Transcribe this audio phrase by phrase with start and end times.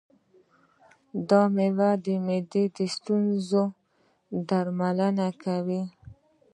[1.29, 3.63] دا مېوه د معدې د ستونزو
[4.49, 5.83] درملنه کوي.